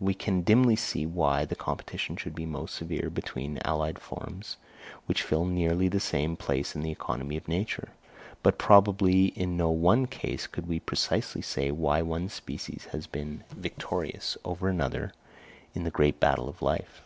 We 0.00 0.14
can 0.14 0.40
dimly 0.42 0.74
see 0.74 1.06
why 1.06 1.44
the 1.44 1.54
competition 1.54 2.16
should 2.16 2.34
be 2.34 2.44
most 2.44 2.74
severe 2.74 3.08
between 3.08 3.58
allied 3.64 4.00
forms, 4.00 4.56
which 5.06 5.22
fill 5.22 5.44
nearly 5.44 5.86
the 5.86 6.00
same 6.00 6.36
place 6.36 6.74
in 6.74 6.82
the 6.82 6.90
economy 6.90 7.36
of 7.36 7.46
nature; 7.46 7.90
but 8.42 8.58
probably 8.58 9.26
in 9.26 9.56
no 9.56 9.70
one 9.70 10.06
case 10.06 10.48
could 10.48 10.66
we 10.66 10.80
precisely 10.80 11.40
say 11.40 11.70
why 11.70 12.02
one 12.02 12.28
species 12.28 12.88
has 12.90 13.06
been 13.06 13.44
victorious 13.54 14.36
over 14.44 14.68
another 14.68 15.12
in 15.72 15.84
the 15.84 15.92
great 15.94 16.18
battle 16.18 16.48
of 16.48 16.62
life. 16.62 17.02